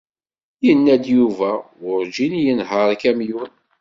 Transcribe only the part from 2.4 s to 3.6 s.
yenher akamyun.